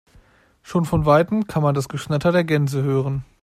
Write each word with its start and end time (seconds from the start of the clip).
Schon 0.63 0.85
von 0.85 1.05
weitem 1.05 1.45
kann 1.45 1.61
man 1.61 1.75
das 1.75 1.87
Geschnatter 1.87 2.31
der 2.31 2.43
Gänse 2.43 2.81
hören. 2.81 3.23